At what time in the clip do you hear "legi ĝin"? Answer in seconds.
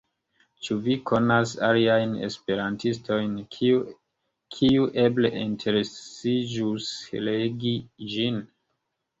7.29-8.45